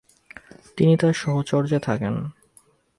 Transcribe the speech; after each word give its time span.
তিনি 0.77 0.93
তার 0.97 1.13
সহচর্যে 1.13 1.79
থাকেন। 1.79 2.15